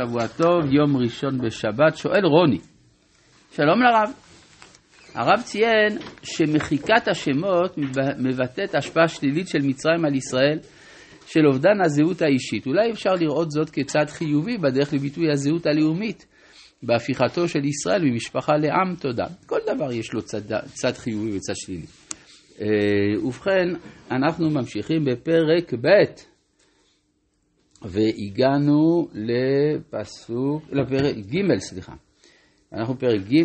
שבוע 0.00 0.26
טוב, 0.26 0.72
יום 0.72 0.96
ראשון 0.96 1.38
בשבת, 1.38 1.96
שואל 1.96 2.24
רוני, 2.24 2.58
שלום 3.52 3.82
לרב. 3.82 4.12
הרב 5.14 5.42
ציין 5.42 5.98
שמחיקת 6.22 7.08
השמות 7.08 7.78
מבטאת 8.18 8.74
השפעה 8.74 9.08
שלילית 9.08 9.48
של 9.48 9.58
מצרים 9.62 10.04
על 10.04 10.14
ישראל, 10.14 10.58
של 11.26 11.46
אובדן 11.46 11.80
הזהות 11.84 12.22
האישית. 12.22 12.66
אולי 12.66 12.90
אפשר 12.90 13.10
לראות 13.20 13.50
זאת 13.50 13.70
כצד 13.70 14.04
חיובי 14.08 14.58
בדרך 14.58 14.92
לביטוי 14.94 15.32
הזהות 15.32 15.66
הלאומית, 15.66 16.26
בהפיכתו 16.82 17.48
של 17.48 17.64
ישראל 17.64 18.02
ממשפחה 18.04 18.52
לעם 18.52 18.94
תודה. 19.00 19.26
כל 19.46 19.58
דבר 19.74 19.92
יש 19.92 20.12
לו 20.12 20.22
צד, 20.22 20.56
צד 20.64 20.92
חיובי 20.92 21.36
וצד 21.36 21.54
שלילי. 21.56 21.86
אה, 22.60 23.26
ובכן, 23.26 23.68
אנחנו 24.10 24.50
ממשיכים 24.50 25.04
בפרק 25.04 25.74
ב'. 25.74 26.33
והגענו 27.84 29.08
לפסוק, 29.12 30.62
לפרק 30.72 31.16
ג', 31.16 31.58
סליחה. 31.58 31.94
אנחנו 32.72 32.98
פרק 32.98 33.20
ג', 33.20 33.44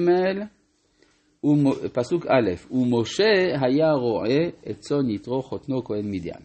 פסוק 1.94 2.26
א', 2.26 2.72
ומשה 2.72 3.34
היה 3.62 3.91
רועה 3.91 4.48
את 4.70 4.80
צאן 4.80 5.09
יתרו 5.09 5.41
חותנו 5.41 5.84
כהן 5.84 6.12
מדיין. 6.12 6.44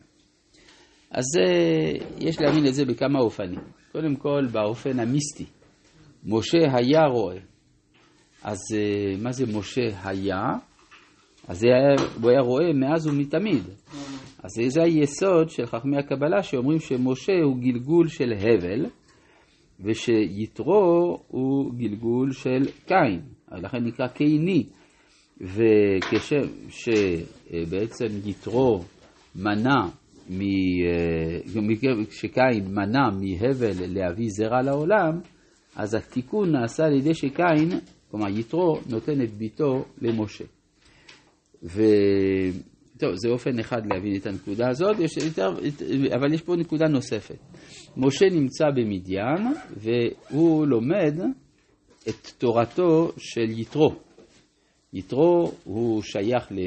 אז 1.11 1.25
יש 2.19 2.41
להבין 2.41 2.67
את 2.67 2.75
זה 2.75 2.85
בכמה 2.85 3.19
אופנים. 3.19 3.61
קודם 3.93 4.17
כל 4.17 4.47
באופן 4.53 5.01
המיסטי. 5.01 5.45
משה 6.25 6.59
היה 6.73 7.07
רועה. 7.07 7.37
אז 8.43 8.59
מה 9.23 9.33
זה 9.33 9.45
משה 9.59 9.89
היה? 10.05 10.43
אז 11.49 11.65
הוא 12.23 12.31
היה 12.31 12.41
רואה 12.41 12.73
מאז 12.73 13.07
ומתמיד. 13.07 13.63
אז 14.45 14.51
זה 14.69 14.83
היסוד 14.83 15.51
של 15.51 15.67
חכמי 15.67 15.99
הקבלה 15.99 16.43
שאומרים 16.43 16.79
שמשה 16.81 17.33
הוא 17.45 17.57
גלגול 17.59 18.09
של 18.09 18.33
הבל 18.33 18.87
ושיתרו 19.81 21.19
הוא 21.29 21.75
גלגול 21.75 22.33
של 22.33 22.65
קין, 22.87 23.21
לכן 23.53 23.85
נקרא 23.85 24.09
קיני. 24.09 24.67
וכשבעצם 25.41 26.87
יתרו 28.25 28.81
מנע, 29.37 29.87
כשקין 32.09 32.75
מנע 32.75 33.11
מהבל 33.11 33.73
להביא 33.89 34.29
זרע 34.29 34.63
לעולם, 34.63 35.21
אז 35.77 35.95
התיקון 35.95 36.53
נעשה 36.53 36.85
על 36.85 36.93
ידי 36.93 37.15
שקין, 37.15 37.71
כלומר 38.11 38.29
יתרו, 38.39 38.81
נותן 38.91 39.23
את 39.23 39.31
ביתו 39.31 39.85
למשה. 40.03 40.45
ו... 41.63 41.83
טוב, 42.99 43.15
זה 43.15 43.29
אופן 43.29 43.59
אחד 43.59 43.87
להבין 43.87 44.17
את 44.17 44.27
הנקודה 44.27 44.69
הזאת, 44.69 44.97
יש 45.01 45.17
יותר, 45.17 45.49
אבל 46.17 46.35
יש 46.35 46.43
פה 46.43 46.57
נקודה 46.57 46.89
נוספת. 46.89 47.39
משה 47.97 48.27
נמצא 48.33 48.65
במדיין 48.71 49.55
והוא 49.77 50.67
לומד 50.67 51.15
את 52.09 52.31
תורתו 52.39 53.13
של 53.19 53.51
יתרו. 53.61 53.95
יתרו 54.93 55.53
הוא 55.65 56.03
שייך 56.03 56.53
ל... 56.53 56.59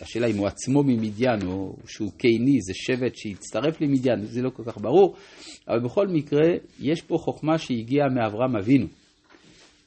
השאלה 0.00 0.26
אם 0.26 0.36
הוא 0.36 0.46
עצמו 0.46 0.82
ממדיין 0.82 1.46
או 1.46 1.76
שהוא 1.86 2.12
קיני, 2.16 2.60
זה 2.60 2.72
שבט 2.74 3.16
שהצטרף 3.16 3.80
למדיין, 3.80 4.24
זה 4.24 4.42
לא 4.42 4.50
כל 4.50 4.62
כך 4.66 4.78
ברור, 4.78 5.16
אבל 5.68 5.80
בכל 5.80 6.08
מקרה, 6.08 6.48
יש 6.80 7.02
פה 7.02 7.16
חוכמה 7.18 7.58
שהגיעה 7.58 8.08
מאברהם 8.08 8.56
אבינו. 8.56 8.86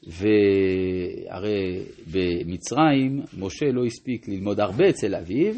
והרי 0.06 1.82
במצרים 2.12 3.22
משה 3.38 3.66
לא 3.72 3.84
הספיק 3.84 4.28
ללמוד 4.28 4.60
הרבה 4.60 4.88
אצל 4.88 5.14
אביו, 5.14 5.54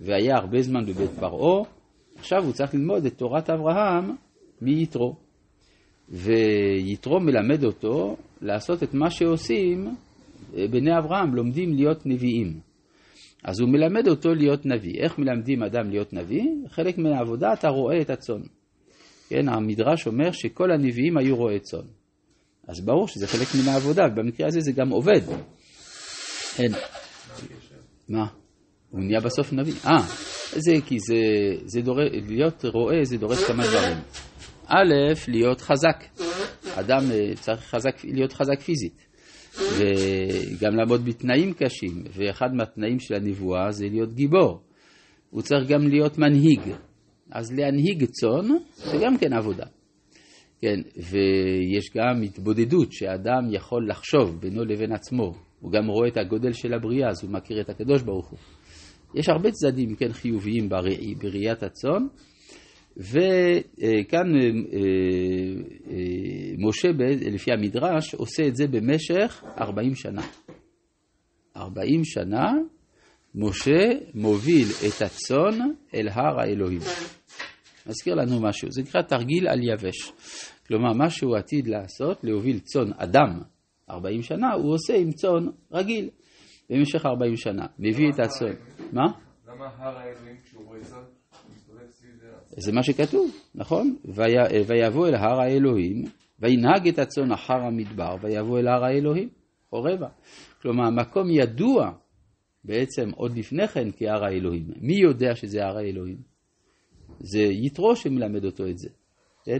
והיה 0.00 0.36
הרבה 0.36 0.62
זמן 0.62 0.86
בבית 0.86 1.10
פרעה, 1.10 1.64
עכשיו 2.18 2.44
הוא 2.44 2.52
צריך 2.52 2.74
ללמוד 2.74 3.06
את 3.06 3.18
תורת 3.18 3.50
אברהם 3.50 4.10
מיתרו. 4.62 5.16
ויתרו 6.08 7.20
מלמד 7.20 7.64
אותו 7.64 8.16
לעשות 8.42 8.82
את 8.82 8.94
מה 8.94 9.10
שעושים 9.10 9.88
אה, 10.56 10.68
בני 10.70 10.98
אברהם, 10.98 11.34
לומדים 11.34 11.74
להיות 11.74 12.06
נביאים. 12.06 12.60
אז 13.44 13.60
הוא 13.60 13.68
מלמד 13.68 14.08
אותו 14.08 14.34
להיות 14.34 14.66
נביא. 14.66 14.94
איך 15.02 15.18
מלמדים 15.18 15.62
אדם 15.62 15.90
להיות 15.90 16.12
נביא? 16.12 16.44
חלק 16.68 16.98
מהעבודה 16.98 17.52
אתה 17.52 17.68
רואה 17.68 18.00
את 18.00 18.10
הצאן. 18.10 18.40
כן, 19.28 19.48
המדרש 19.48 20.06
אומר 20.06 20.30
שכל 20.32 20.70
הנביאים 20.70 21.18
היו 21.18 21.36
רועי 21.36 21.60
צאן. 21.60 21.97
אז 22.68 22.80
ברור 22.80 23.08
שזה 23.08 23.26
חלק 23.26 23.48
מן 23.54 23.68
העבודה, 23.68 24.02
ובמקרה 24.12 24.46
הזה 24.46 24.60
זה 24.60 24.72
גם 24.72 24.88
עובד. 24.88 25.20
אין. 26.58 26.72
מה? 28.08 28.26
הוא 28.90 29.00
נהיה 29.00 29.20
בסוף 29.20 29.52
נביא. 29.52 29.74
אה, 29.86 30.02
זה 30.56 30.72
כי 30.86 30.98
זה, 30.98 31.16
זה 31.64 31.80
דורש, 31.80 32.10
להיות 32.28 32.64
רועה 32.64 33.04
זה 33.04 33.16
דורש 33.16 33.44
כמה 33.44 33.66
דברים. 33.66 33.96
א', 34.66 34.94
להיות 35.28 35.60
חזק. 35.60 36.04
אדם 36.74 37.10
אה, 37.10 37.36
צריך 37.40 37.60
חזק, 37.60 38.04
להיות 38.04 38.32
חזק 38.32 38.60
פיזית. 38.60 39.08
וגם 39.58 40.76
לעמוד 40.76 41.04
בתנאים 41.04 41.52
קשים, 41.52 42.04
ואחד 42.12 42.54
מהתנאים 42.54 43.00
של 43.00 43.14
הנבואה 43.14 43.70
זה 43.70 43.86
להיות 43.90 44.14
גיבור. 44.14 44.60
הוא 45.30 45.42
צריך 45.42 45.68
גם 45.68 45.88
להיות 45.88 46.18
מנהיג. 46.18 46.60
אז 47.30 47.52
להנהיג 47.52 48.04
צאן 48.04 48.48
זה 48.74 48.98
גם 49.04 49.18
כן 49.18 49.32
עבודה. 49.32 49.64
כן, 50.60 50.80
ויש 50.96 51.90
גם 51.96 52.22
התבודדות 52.22 52.92
שאדם 52.92 53.42
יכול 53.50 53.90
לחשוב 53.90 54.40
בינו 54.40 54.64
לבין 54.64 54.92
עצמו. 54.92 55.32
הוא 55.60 55.72
גם 55.72 55.86
רואה 55.86 56.08
את 56.08 56.16
הגודל 56.16 56.52
של 56.52 56.74
הבריאה, 56.74 57.08
אז 57.08 57.24
הוא 57.24 57.32
מכיר 57.32 57.60
את 57.60 57.70
הקדוש 57.70 58.02
ברוך 58.02 58.28
הוא. 58.28 58.38
יש 59.14 59.28
הרבה 59.28 59.50
צדדים, 59.50 59.96
כן, 59.96 60.12
חיוביים 60.12 60.68
בראי, 60.68 61.14
בראיית 61.14 61.62
הצאן, 61.62 62.06
וכאן 62.96 64.36
אה, 64.36 64.48
אה, 65.90 66.52
משה, 66.58 66.88
לפי 67.32 67.52
המדרש, 67.52 68.14
עושה 68.14 68.46
את 68.46 68.56
זה 68.56 68.66
במשך 68.66 69.42
40 69.60 69.94
שנה. 69.94 70.22
40 71.56 72.04
שנה 72.04 72.52
משה 73.34 73.88
מוביל 74.14 74.66
את 74.88 75.02
הצאן 75.02 75.58
אל 75.94 76.08
הר 76.08 76.40
האלוהים. 76.40 76.80
מזכיר 77.88 78.14
לנו 78.14 78.40
משהו, 78.40 78.70
זה 78.70 78.82
נקרא 78.82 79.02
תרגיל 79.02 79.48
על 79.48 79.58
יבש. 79.62 80.12
כלומר, 80.66 80.92
מה 80.92 81.10
שהוא 81.10 81.36
עתיד 81.36 81.66
לעשות, 81.66 82.24
להוביל 82.24 82.58
צאן 82.58 82.92
אדם 82.96 83.40
40 83.90 84.22
שנה, 84.22 84.52
הוא 84.52 84.74
עושה 84.74 84.96
עם 84.96 85.12
צאן 85.12 85.46
רגיל 85.72 86.10
במשך 86.70 87.06
40 87.06 87.36
שנה. 87.36 87.66
מביא 87.78 88.08
את 88.10 88.20
הצאן. 88.20 88.54
מה? 88.92 89.04
למה 89.48 89.66
הר 89.76 89.98
האלוהים 89.98 90.36
כשהוא 90.44 90.66
רואה 90.66 90.80
צאן? 90.80 91.02
זה 92.60 92.72
מה 92.72 92.82
שכתוב, 92.82 93.30
נכון? 93.54 93.96
ויבוא 94.66 95.08
אל 95.08 95.14
הר 95.14 95.40
האלוהים, 95.40 96.04
וינהג 96.38 96.88
את 96.88 96.98
הצאן 96.98 97.32
אחר 97.32 97.60
המדבר, 97.66 98.16
ויבוא 98.22 98.58
אל 98.58 98.68
הר 98.68 98.84
האלוהים, 98.84 99.28
חורבה. 99.70 100.08
כלומר, 100.62 100.90
מקום 100.90 101.30
ידוע 101.30 101.90
בעצם 102.64 103.10
עוד 103.10 103.38
לפני 103.38 103.68
כן 103.68 103.88
כהר 103.96 104.24
האלוהים. 104.24 104.66
מי 104.80 104.94
יודע 104.94 105.34
שזה 105.34 105.64
הר 105.64 105.76
האלוהים? 105.76 106.27
זה 107.20 107.40
יתרו 107.40 107.96
שמלמד 107.96 108.44
אותו 108.44 108.66
את 108.68 108.78
זה, 108.78 108.88
כן? 109.44 109.58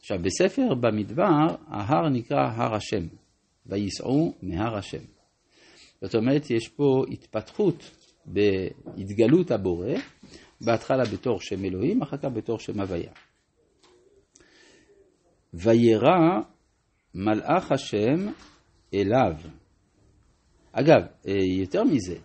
עכשיו, 0.00 0.18
בספר 0.22 0.74
במדבר, 0.74 1.46
ההר 1.66 2.08
נקרא 2.08 2.38
הר 2.38 2.74
השם, 2.74 3.06
וייסעו 3.66 4.34
מהר 4.42 4.76
השם. 4.76 5.02
זאת 6.02 6.14
אומרת, 6.14 6.50
יש 6.50 6.68
פה 6.68 7.04
התפתחות 7.10 7.90
בהתגלות 8.26 9.50
הבורא, 9.50 9.94
בהתחלה 10.60 11.02
בתור 11.12 11.40
שם 11.40 11.64
אלוהים, 11.64 12.02
אחר 12.02 12.16
כך 12.16 12.28
בתור 12.34 12.58
שם 12.58 12.80
הוויה. 12.80 13.12
וירא 15.54 16.40
מלאך 17.14 17.72
השם 17.72 18.26
אליו. 18.94 19.32
אגב, 20.72 21.02
אה, 21.28 21.34
יותר 21.60 21.84
מזה, 21.84 22.16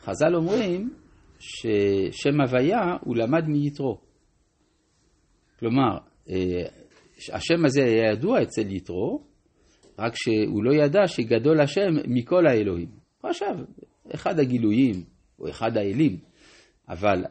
חז"ל 0.00 0.34
אומרים 0.34 0.94
ששם 1.38 2.40
הוויה 2.40 2.96
הוא 3.00 3.16
למד 3.16 3.48
מיתרו. 3.48 3.98
כלומר, 5.58 5.98
אה, 6.30 6.62
השם 7.32 7.64
הזה 7.64 7.84
היה 7.84 8.12
ידוע 8.12 8.42
אצל 8.42 8.72
יתרו, 8.72 9.24
רק 9.98 10.12
שהוא 10.16 10.64
לא 10.64 10.84
ידע 10.84 11.06
שגדול 11.06 11.60
השם 11.60 11.90
מכל 12.08 12.46
האלוהים. 12.46 12.88
הוא 13.20 13.30
חשב, 13.30 13.54
אחד 14.14 14.38
הגילויים, 14.38 15.04
או 15.38 15.48
אחד 15.48 15.76
האלים. 15.76 16.18
אבל, 16.88 17.24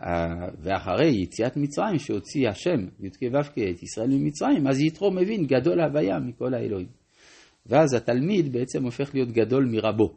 ואחרי 0.59 1.11
יציאת 1.23 1.57
מצרים, 1.57 1.99
שהוציא 1.99 2.49
השם, 2.49 2.79
י"ק 2.99 3.33
ו"ק, 3.33 3.51
את 3.51 3.83
ישראל 3.83 4.07
ממצרים, 4.07 4.67
אז 4.67 4.79
יתרו 4.79 5.11
מבין 5.11 5.45
גדול 5.45 5.81
הוויה 5.81 6.19
מכל 6.19 6.53
האלוהים. 6.53 6.87
ואז 7.65 7.93
התלמיד 7.93 8.53
בעצם 8.53 8.83
הופך 8.83 9.13
להיות 9.13 9.31
גדול 9.31 9.65
מרבו. 9.71 10.13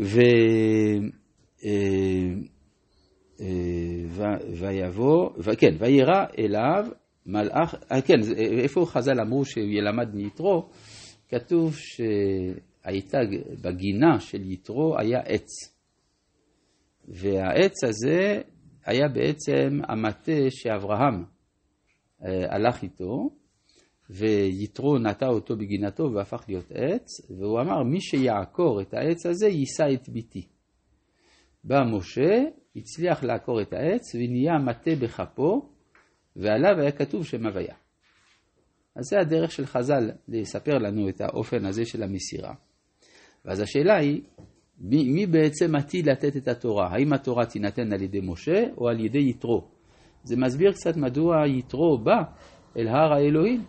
ו... 0.00 0.20
אה, 3.40 3.46
אה, 4.20 4.36
ויבוא, 4.60 5.30
כן, 5.58 5.74
וירא 5.78 6.24
אליו 6.38 6.84
מלאך, 7.26 7.74
אה, 7.92 8.02
כן, 8.02 8.20
איפה 8.36 8.86
חז"ל 8.86 9.20
אמרו 9.20 9.44
שהוא 9.44 9.64
ילמד 9.64 10.14
מיתרו? 10.14 10.68
כתוב 11.28 11.76
שהייתה, 11.76 13.18
בגינה 13.62 14.20
של 14.20 14.50
יתרו 14.52 14.98
היה 14.98 15.20
עץ. 15.20 15.48
והעץ 17.08 17.84
הזה 17.84 18.40
היה 18.84 19.08
בעצם 19.08 19.80
המטה 19.88 20.50
שאברהם 20.50 21.24
אה, 22.24 22.54
הלך 22.54 22.82
איתו, 22.82 23.30
ויתרו 24.10 24.98
נטע 24.98 25.26
אותו 25.26 25.56
בגינתו 25.56 26.12
והפך 26.14 26.44
להיות 26.48 26.70
עץ, 26.70 27.30
והוא 27.30 27.60
אמר, 27.60 27.82
מי 27.82 28.00
שיעקור 28.00 28.80
את 28.80 28.94
העץ 28.94 29.26
הזה 29.26 29.48
יישא 29.48 29.94
את 29.94 30.08
ביתי. 30.08 30.46
בא 31.64 31.82
משה, 31.92 32.44
הצליח 32.76 33.24
לעקור 33.24 33.62
את 33.62 33.72
העץ, 33.72 34.14
ונהיה 34.14 34.58
מטה 34.58 34.90
בכפו, 35.02 35.68
ועליו 36.36 36.80
היה 36.80 36.92
כתוב 36.92 37.26
שם 37.26 37.46
הוויה. 37.46 37.74
אז 38.96 39.04
זה 39.10 39.20
הדרך 39.20 39.52
של 39.52 39.66
חז"ל 39.66 40.10
לספר 40.28 40.78
לנו 40.78 41.08
את 41.08 41.20
האופן 41.20 41.64
הזה 41.64 41.84
של 41.84 42.02
המסירה. 42.02 42.54
ואז 43.44 43.60
השאלה 43.60 43.96
היא, 43.96 44.22
מי, 44.78 45.08
מי 45.08 45.26
בעצם 45.26 45.74
עתיד 45.74 46.08
לתת 46.08 46.36
את 46.36 46.48
התורה? 46.48 46.88
האם 46.92 47.12
התורה 47.12 47.46
תינתן 47.46 47.92
על 47.92 48.02
ידי 48.02 48.20
משה 48.22 48.64
או 48.76 48.88
על 48.88 49.00
ידי 49.00 49.28
יתרו? 49.28 49.68
זה 50.24 50.36
מסביר 50.36 50.72
קצת 50.72 50.96
מדוע 50.96 51.46
יתרו 51.46 51.98
בא 51.98 52.22
אל 52.76 52.88
הר 52.88 53.12
האלוהים. 53.12 53.64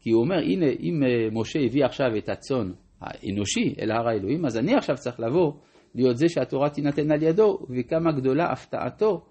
כי 0.00 0.10
הוא 0.10 0.22
אומר, 0.22 0.36
הנה, 0.36 0.66
אם 0.66 1.02
אה, 1.02 1.28
משה 1.32 1.58
הביא 1.66 1.84
עכשיו 1.84 2.16
את 2.18 2.28
הצאן 2.28 2.72
האנושי 3.00 3.74
אל 3.80 3.90
הר 3.90 4.08
האלוהים, 4.08 4.46
אז 4.46 4.58
אני 4.58 4.74
עכשיו 4.74 4.96
צריך 4.96 5.20
לבוא 5.20 5.52
להיות 5.94 6.16
זה 6.16 6.28
שהתורה 6.28 6.70
תינתן 6.70 7.10
על 7.10 7.22
ידו, 7.22 7.66
וכמה 7.70 8.12
גדולה 8.12 8.52
הפתעתו 8.52 9.26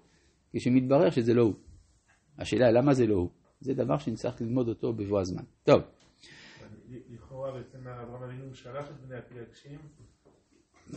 כשמתברר 0.52 1.10
שזה 1.10 1.34
לא 1.34 1.42
הוא. 1.42 1.54
השאלה, 2.38 2.70
למה 2.70 2.94
זה 2.94 3.06
לא 3.06 3.14
הוא? 3.14 3.30
זה 3.60 3.74
דבר 3.74 3.98
שנצטרך 3.98 4.40
ללמוד 4.40 4.68
אותו 4.68 4.92
בבוא 4.92 5.20
הזמן. 5.20 5.42
טוב. 5.64 5.82
לכאורה 7.10 7.52
בעצם 7.52 7.88
אברהם 7.88 8.22
אבינו 8.22 8.54
שלח 8.54 8.90
את 8.90 9.00
בני 9.06 9.18
הפילגשים. 9.18 9.78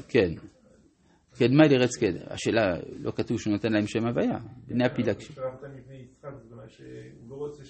כן. 0.07 0.33
כן, 1.41 1.55
מה 1.55 1.63
ארץ 1.71 1.97
כן. 1.97 2.13
השאלה, 2.27 2.61
לא 2.99 3.11
כתוב 3.11 3.39
שהוא 3.39 3.53
נותן 3.53 3.71
להם 3.73 3.87
שם 3.87 4.05
הוויה. 4.05 4.37
בני. 4.67 6.05
הוא 6.21 6.51
אומרת 6.51 6.71
שהוא 6.71 6.89
לא 7.29 7.35
רוצה. 7.35 7.63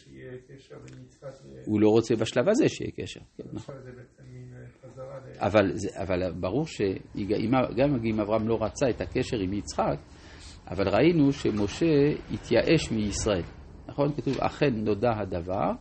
הוא 1.65 1.81
לא 1.81 1.89
רוצה 1.89 2.15
בשלב 2.15 2.49
הזה 2.49 2.69
שיהיה 2.69 2.91
קשר. 2.91 3.19
כן, 3.37 3.43
נכון. 3.53 3.75
זה, 5.73 5.89
אבל 6.01 6.31
ברור 6.31 6.65
שגם 6.65 7.95
אם 8.05 8.19
אברהם 8.19 8.47
לא 8.47 8.63
רצה 8.63 8.89
את 8.89 9.01
הקשר 9.01 9.37
עם 9.37 9.53
יצחק, 9.53 9.97
אבל 10.67 10.87
ראינו 10.87 11.31
שמשה 11.31 11.85
התייאש 12.33 12.91
מישראל. 12.91 13.43
נכון? 13.87 14.13
כתוב, 14.13 14.37
אכן 14.39 14.75
נודע 14.75 15.11
הדבר, 15.19 15.71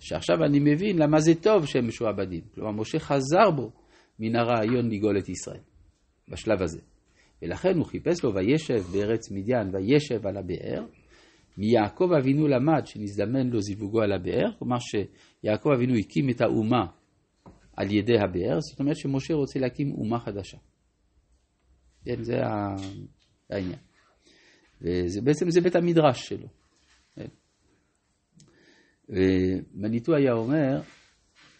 שעכשיו 0.00 0.36
אני 0.44 0.58
מבין 0.60 0.98
למה 0.98 1.20
זה 1.20 1.34
טוב 1.34 1.66
שהם 1.66 1.88
משועבדים. 1.88 2.42
כלומר, 2.54 2.70
משה 2.70 2.98
חזר 2.98 3.50
בו 3.56 3.70
מן 4.18 4.36
הרעיון 4.36 4.90
לגאול 4.90 5.18
את 5.18 5.28
ישראל, 5.28 5.60
בשלב 6.28 6.62
הזה. 6.62 6.93
ולכן 7.44 7.76
הוא 7.76 7.86
חיפש 7.86 8.24
לו 8.24 8.34
וישב 8.34 8.82
בארץ 8.92 9.30
מדיין 9.30 9.74
וישב 9.74 10.26
על 10.26 10.36
הבאר. 10.36 10.86
מיעקב 11.58 12.08
אבינו 12.18 12.48
למד 12.48 12.86
שנזדמן 12.86 13.46
לו 13.46 13.60
זיווגו 13.60 14.00
על 14.00 14.12
הבאר, 14.12 14.52
כלומר 14.58 14.76
שיעקב 14.78 15.68
אבינו 15.76 15.94
הקים 15.94 16.30
את 16.30 16.40
האומה 16.40 16.86
על 17.76 17.90
ידי 17.90 18.18
הבאר, 18.18 18.60
זאת 18.60 18.80
אומרת 18.80 18.96
שמשה 18.96 19.34
רוצה 19.34 19.58
להקים 19.60 19.92
אומה 19.92 20.20
חדשה. 20.20 20.58
כן, 22.04 22.22
זה 22.22 22.34
העניין. 23.50 23.78
ובעצם 24.80 25.50
זה 25.50 25.60
בית 25.60 25.76
המדרש 25.76 26.28
שלו. 26.28 26.48
ומניטו 29.08 30.14
היה 30.14 30.32
אומר 30.32 30.80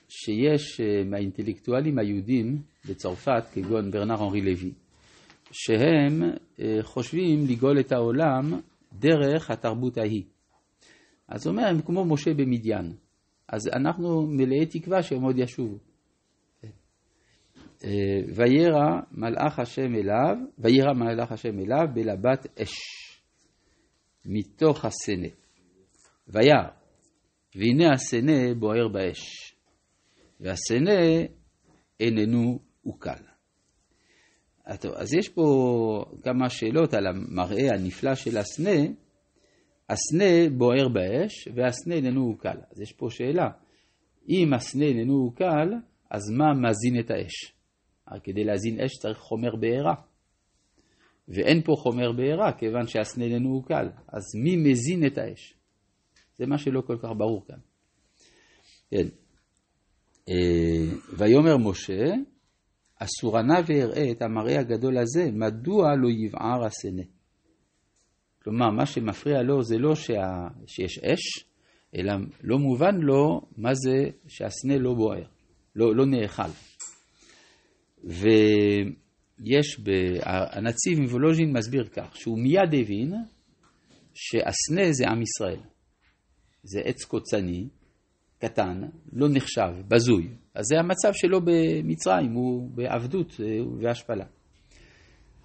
שיש 0.08 0.80
אה, 0.80 1.04
מהאינטלקטואלים 1.04 1.98
היהודים 1.98 2.62
בצרפת, 2.88 3.44
כגון 3.52 3.90
ברנר 3.90 4.14
אנרי 4.14 4.40
לוי, 4.40 4.72
שהם 5.56 6.22
אה, 6.60 6.78
חושבים 6.82 7.46
לגאול 7.48 7.80
את 7.80 7.92
העולם 7.92 8.60
דרך 8.92 9.50
התרבות 9.50 9.98
ההיא. 9.98 10.22
אז 11.28 11.46
הוא 11.46 11.52
אומר, 11.52 11.68
הם 11.68 11.82
כמו 11.82 12.04
משה 12.04 12.34
במדיין. 12.34 12.92
אז 13.48 13.68
אנחנו 13.68 14.26
מלאי 14.26 14.66
תקווה 14.66 15.02
שהם 15.02 15.22
עוד 15.22 15.38
ישובו. 15.38 15.78
אה, 17.84 18.20
וירא 18.34 19.00
מלאך 19.12 19.58
השם 19.58 19.94
אליו, 19.94 20.36
וירא 20.58 20.92
מלאך 20.92 21.32
השם 21.32 21.58
אליו 21.58 21.86
בלבת 21.94 22.60
אש, 22.60 22.74
מתוך 24.26 24.84
הסנה. 24.84 25.28
וירא 26.28 26.68
והנה 27.54 27.92
הסנה 27.94 28.54
בוער 28.58 28.88
באש, 28.88 29.54
והסנה 30.40 31.00
איננו 32.00 32.58
עוקל. 32.84 33.33
אז 34.66 35.14
יש 35.14 35.28
פה 35.28 35.44
כמה 36.22 36.50
שאלות 36.50 36.94
על 36.94 37.06
המראה 37.06 37.74
הנפלא 37.74 38.14
של 38.14 38.38
הסנה. 38.38 38.80
הסנה 39.88 40.50
בוער 40.58 40.88
באש 40.88 41.48
והסנה 41.54 41.94
איננו 41.94 42.26
עוקל. 42.26 42.56
אז 42.70 42.80
יש 42.80 42.92
פה 42.92 43.06
שאלה, 43.10 43.48
אם 44.28 44.54
הסנה 44.54 44.84
איננו 44.84 45.14
עוקל, 45.14 45.68
אז 46.10 46.30
מה 46.30 46.68
מזין 46.68 47.00
את 47.00 47.10
האש? 47.10 47.54
כדי 48.22 48.44
להזין 48.44 48.80
אש 48.80 48.92
צריך 48.98 49.18
חומר 49.18 49.56
בעירה. 49.56 49.94
ואין 51.28 51.62
פה 51.62 51.72
חומר 51.76 52.12
בעירה 52.12 52.52
כיוון 52.52 52.86
שהסנה 52.86 53.24
איננו 53.24 53.54
עוקל. 53.54 53.88
אז 54.08 54.22
מי 54.44 54.56
מזין 54.56 55.06
את 55.06 55.18
האש? 55.18 55.54
זה 56.36 56.46
מה 56.46 56.58
שלא 56.58 56.80
כל 56.80 56.96
כך 57.02 57.08
ברור 57.16 57.46
כאן. 57.46 57.58
כן. 58.90 59.06
אה, 60.28 60.96
ויאמר 61.18 61.56
משה, 61.56 62.14
אסורנה 62.98 63.60
ואראה 63.66 64.10
את 64.10 64.22
המראה 64.22 64.60
הגדול 64.60 64.98
הזה, 64.98 65.30
מדוע 65.32 65.96
לא 65.96 66.08
יבער 66.10 66.64
הסנה? 66.64 67.02
כלומר, 68.42 68.70
מה 68.70 68.86
שמפריע 68.86 69.42
לו 69.42 69.62
זה 69.62 69.78
לא 69.78 69.94
שה... 69.94 70.48
שיש 70.66 70.98
אש, 70.98 71.44
אלא 71.94 72.12
לא 72.42 72.58
מובן 72.58 72.94
לו 72.96 73.40
מה 73.56 73.74
זה 73.74 74.10
שהסנה 74.28 74.78
לא 74.78 74.94
בוער, 74.94 75.24
לא, 75.76 75.96
לא 75.96 76.06
נאכל. 76.06 76.50
ויש, 78.04 79.80
ב... 79.82 79.90
הנציב 80.22 81.00
מוולוז'ין 81.00 81.52
מסביר 81.52 81.84
כך, 81.84 82.16
שהוא 82.16 82.38
מיד 82.38 82.74
הבין 82.80 83.12
שהסנה 84.14 84.92
זה 84.92 85.04
עם 85.08 85.22
ישראל. 85.22 85.60
זה 86.62 86.80
עץ 86.80 87.04
קוצני, 87.04 87.68
קטן, 88.38 88.80
לא 89.12 89.28
נחשב, 89.30 89.88
בזוי. 89.88 90.28
אז 90.54 90.64
זה 90.64 90.78
המצב 90.78 91.10
שלו 91.12 91.40
במצרים, 91.44 92.32
הוא 92.32 92.70
בעבדות 92.70 93.40
אה, 93.40 93.46
והשפלה. 93.80 94.24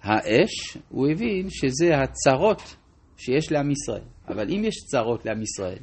האש, 0.02 0.76
הוא 0.88 1.08
הבין 1.08 1.50
שזה 1.50 1.96
הצרות 1.96 2.76
שיש 3.16 3.52
לעם 3.52 3.70
ישראל. 3.70 4.04
אבל 4.28 4.50
אם 4.50 4.64
יש 4.64 4.74
צרות 4.86 5.26
לעם 5.26 5.42
ישראל, 5.42 5.82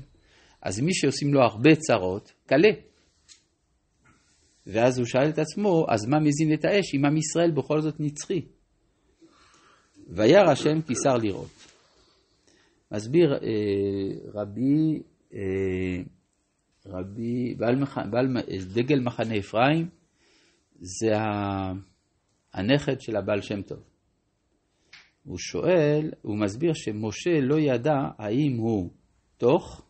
אז 0.62 0.80
מי 0.80 0.94
שעושים 0.94 1.34
לו 1.34 1.42
הרבה 1.42 1.76
צרות, 1.76 2.32
קלה. 2.46 2.72
ואז 4.68 4.98
הוא 4.98 5.06
שאל 5.06 5.30
את 5.30 5.40
עצמו, 5.40 5.86
אז 5.90 6.06
מה 6.06 6.20
מזין 6.20 6.54
את 6.54 6.66
האש 6.66 6.96
אם 6.96 7.06
עם 7.06 7.18
ישראל 7.18 7.52
בכל 7.52 7.82
זאת 7.82 8.00
נצחי? 8.00 8.42
וירא 10.10 10.52
השם 10.52 10.82
כי 10.82 10.94
שר 11.04 11.18
לראות. 11.18 11.50
מסביר 12.92 13.34
אה, 13.34 13.40
רבי 14.34 15.02
אה, 15.34 16.04
רבי, 16.90 17.56
בעל, 17.58 17.76
מח, 17.76 17.98
בעל 17.98 18.28
דגל 18.74 19.00
מחנה 19.00 19.38
אפרים 19.38 19.90
זה 20.80 21.12
הנכד 22.54 23.02
של 23.02 23.16
הבעל 23.16 23.42
שם 23.42 23.62
טוב. 23.62 23.80
הוא 25.24 25.38
שואל, 25.38 26.12
הוא 26.22 26.38
מסביר 26.38 26.74
שמשה 26.74 27.40
לא 27.42 27.60
ידע 27.60 27.98
האם 28.18 28.58
הוא 28.58 28.90
תוך 29.38 29.82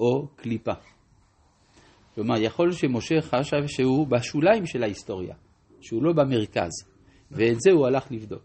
או 0.00 0.28
קליפה. 0.36 0.72
כלומר, 2.14 2.34
יכול 2.42 2.72
שמשה 2.72 3.20
חשב 3.20 3.66
שהוא 3.66 4.06
בשוליים 4.06 4.66
של 4.66 4.82
ההיסטוריה, 4.82 5.34
שהוא 5.80 6.02
לא 6.02 6.12
במרכז, 6.12 6.70
ואת 7.30 7.60
זה 7.60 7.70
הוא 7.70 7.86
הלך 7.86 8.12
לבדוק. 8.12 8.42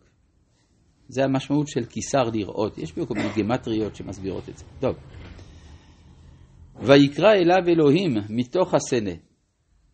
זה 1.10 1.24
המשמעות 1.24 1.68
של 1.68 1.86
כיסר 1.86 2.24
לראות. 2.34 2.78
יש 2.78 2.92
פה 2.92 3.06
כל 3.06 3.14
מיני 3.14 3.30
גמטריות 3.38 3.96
שמסבירות 3.96 4.50
את 4.50 4.58
זה. 4.58 4.66
טוב. 4.80 4.96
ויקרא 6.82 7.34
אליו 7.34 7.68
אלוהים 7.68 8.14
מתוך 8.30 8.74
הסנה, 8.74 9.12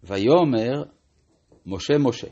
ויאמר 0.04 0.84
משה 1.66 1.94
משה. 2.00 2.28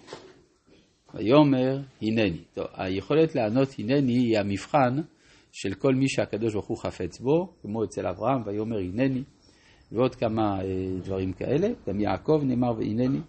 ויאמר 1.14 1.78
הנני. 2.02 2.44
טוב, 2.54 2.66
היכולת 2.74 3.36
לענות 3.36 3.68
הנני 3.80 4.14
היא 4.14 4.40
המבחן 4.40 5.02
של 5.52 5.74
כל 5.74 5.96
מי 5.96 6.10
שהקדוש 6.10 6.54
ברוך 6.54 6.68
הוא 6.68 6.78
חפץ 6.78 7.20
בו, 7.20 7.54
כמו 7.62 7.84
אצל 7.84 8.08
אברהם, 8.08 8.42
ויאמר 8.46 8.78
הנני, 8.78 9.24
ועוד 9.92 10.16
כמה 10.16 10.62
אה, 10.62 11.00
דברים 11.04 11.34
כאלה. 11.34 11.68
גם 11.88 12.00
יעקב 12.00 12.42
נאמר 12.44 12.72
והנני. 12.78 13.20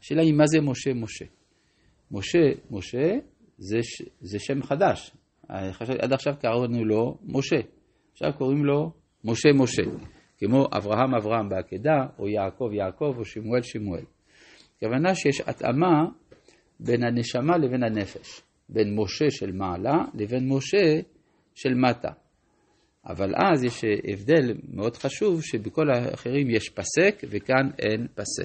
השאלה 0.00 0.22
היא 0.22 0.34
מה 0.34 0.46
זה 0.46 0.60
משה 0.60 0.94
משה. 0.94 1.24
משה 2.10 2.38
משה 2.70 3.18
זה, 3.58 3.78
זה 4.20 4.38
שם 4.38 4.62
חדש. 4.62 5.10
עד 5.98 6.12
עכשיו 6.12 6.34
קראנו 6.40 6.84
לו 6.84 7.18
משה, 7.24 7.56
עכשיו 8.12 8.30
קוראים 8.38 8.64
לו 8.64 8.90
משה 9.24 9.48
משה. 9.54 9.82
כמו 10.44 10.66
אברהם 10.76 11.14
אברהם 11.14 11.48
בעקדה, 11.48 12.06
או 12.18 12.28
יעקב 12.28 12.70
יעקב, 12.72 13.14
או 13.18 13.24
שמואל 13.24 13.62
שמואל. 13.62 14.04
הכוונה 14.76 15.14
שיש 15.14 15.40
התאמה 15.40 16.04
בין 16.80 17.04
הנשמה 17.04 17.58
לבין 17.58 17.82
הנפש, 17.82 18.42
בין 18.68 18.96
משה 18.96 19.30
של 19.30 19.52
מעלה 19.52 20.04
לבין 20.14 20.48
משה 20.48 21.00
של 21.54 21.74
מטה. 21.74 22.10
אבל 23.06 23.32
אז 23.36 23.64
יש 23.64 23.84
הבדל 24.12 24.54
מאוד 24.68 24.96
חשוב 24.96 25.42
שבכל 25.42 25.90
האחרים 25.90 26.50
יש 26.50 26.68
פסק 26.68 27.22
וכאן 27.30 27.70
אין 27.78 28.06
פסק. 28.14 28.40